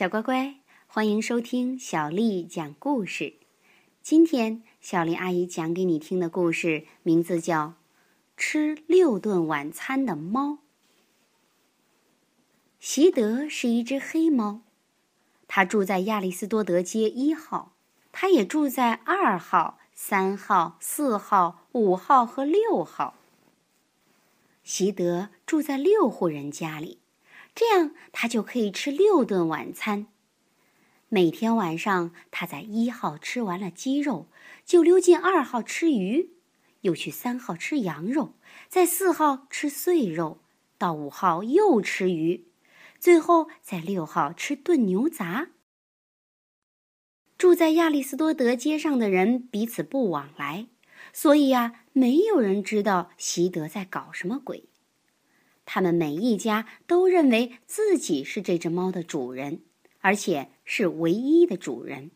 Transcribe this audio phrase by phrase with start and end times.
[0.00, 0.54] 小乖乖，
[0.86, 3.34] 欢迎收听小丽讲故事。
[4.00, 7.66] 今天小丽阿姨讲给你听的故事名字叫
[8.34, 10.52] 《吃六顿晚餐的猫》。
[12.78, 14.62] 习德是一只黑猫，
[15.46, 17.74] 它住在亚里斯多德街一号，
[18.10, 23.16] 它也住在二号、三号、四号、五号和六号。
[24.64, 27.00] 习德住在六户人家里。
[27.54, 30.06] 这样，他就可以吃六顿晚餐。
[31.08, 34.28] 每天晚上，他在一号吃完了鸡肉，
[34.64, 36.30] 就溜进二号吃鱼，
[36.82, 38.34] 又去三号吃羊肉，
[38.68, 40.40] 在四号吃碎肉，
[40.78, 42.46] 到五号又吃鱼，
[43.00, 45.48] 最后在六号吃炖牛杂。
[47.36, 50.68] 住在亚里斯多德街上的人彼此不往来，
[51.12, 54.69] 所以呀，没有人知道习德在搞什么鬼。
[55.72, 59.60] 他们每一家都认为自己是这只猫的主人，
[60.00, 62.10] 而且是唯一的主人。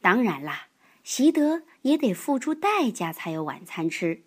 [0.00, 0.68] 当然啦，
[1.02, 4.22] 习德也得付出代价才有晚餐吃。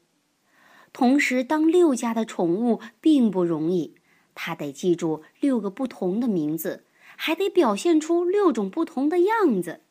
[0.92, 3.96] 同时，当六家的宠物并不容易，
[4.36, 6.84] 他得记住六个不同的名字，
[7.16, 9.84] 还得表现出六种不同的样子。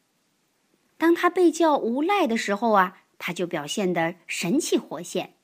[0.98, 5.36] 当他被叫无赖的时候啊，他就表现得神气活现。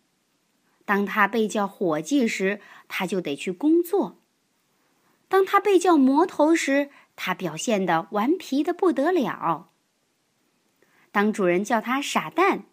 [0.84, 4.20] 当他被叫伙计时，他就得去工作；
[5.28, 9.70] 当他被叫魔头时，他表现的顽皮的不得了。
[11.10, 12.64] 当主人叫他傻蛋，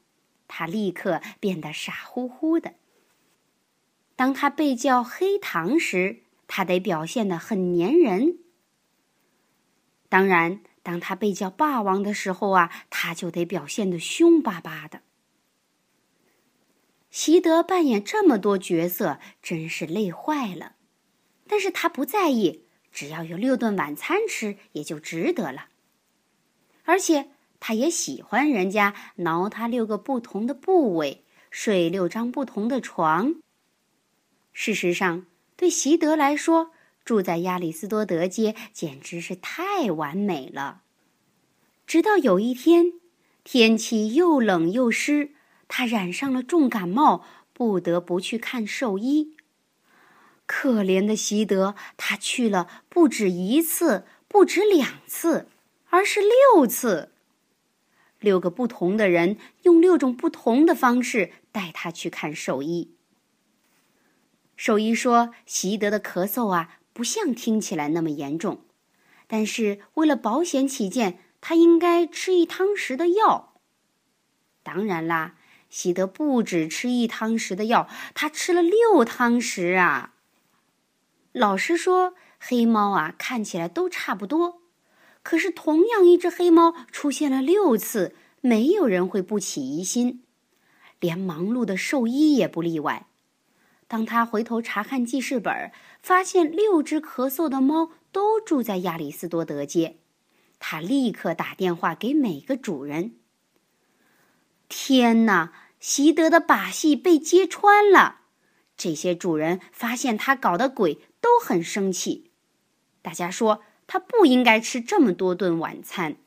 [0.48, 2.74] 他立刻变得傻乎乎的。
[4.16, 8.40] 当他被叫黑糖时，他得表现的很粘人。
[10.10, 15.02] 当然，当他被叫霸王的时候啊，他就得表现的凶巴巴的。
[17.12, 20.76] 习德扮演这么多角色，真是累坏了。
[21.46, 25.68] 但是他不在意，只要有六顿晚餐吃，也就值得了。
[26.86, 27.28] 而且
[27.60, 33.36] 他也喜欢人家挠他六个不同的部位，睡六张不同的床。
[34.54, 35.26] 事实上，
[35.58, 36.72] 对习德来说，
[37.04, 40.84] 住在亚里斯多德街简直是太完美了。
[41.86, 42.94] 直到有一天，
[43.44, 45.32] 天气又冷又湿。
[45.74, 49.38] 他染上了重感冒，不得不去看兽医。
[50.46, 55.48] 可怜的习德，他去了不止一次，不止两次，
[55.88, 57.14] 而是六次。
[58.20, 62.94] 六个不同的人用六种不同的方式带他去看兽医。
[64.58, 68.66] 兽医说，习德的咳嗽啊，不像听起来那么严重，
[69.26, 73.54] 但是为了保险起见，他应该吃一汤匙的药。
[74.64, 75.38] 当然啦。
[75.72, 80.14] 喜得不止吃一汤匙的药，他吃了六汤匙啊！
[81.32, 84.62] 老实说，黑猫啊看起来都差不多，
[85.24, 90.24] 可是同样一只黑猫出现了六次，没有人会不起疑心，
[91.00, 93.08] 连忙碌的兽医也不例外。
[93.88, 95.72] 当他回头查看记事本，
[96.02, 99.98] 发现六只咳嗽的猫都住在亚里斯多德街，
[100.60, 103.16] 他立刻打电话给每个主人。
[104.68, 105.52] 天哪！
[105.82, 108.22] 习德的把戏被揭穿了，
[108.78, 112.32] 这些主人发现他搞的鬼都很生气。
[113.02, 116.18] 大家说他不应该吃这么多顿晚餐。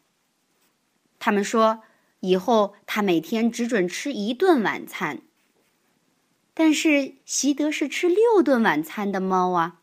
[1.20, 1.84] 他们说
[2.18, 5.22] 以后他每天只准吃一顿晚餐。
[6.52, 9.80] 但是习德是吃六顿晚餐的猫啊，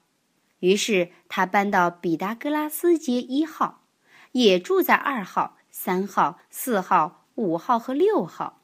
[0.59, 3.85] 于是他搬到毕达哥拉斯街一号，
[4.33, 8.60] 也住在二号、三号、四号、五号和六号。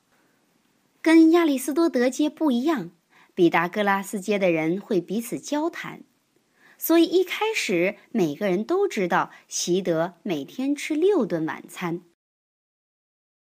[1.07, 2.91] 跟亚里斯多德街不一样，
[3.34, 6.03] 毕达哥拉斯街的人会彼此交谈，
[6.78, 12.01] 所以一开始每个人都知道习德每天吃六顿晚餐。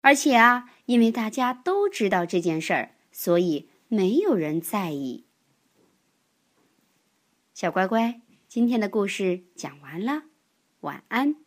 [0.02, 5.24] 而且啊，因为大家都知道这件事儿，所以没有人在意。
[7.54, 8.20] 小乖乖，
[8.50, 10.24] 今天的故事讲完了，
[10.82, 11.47] 晚安。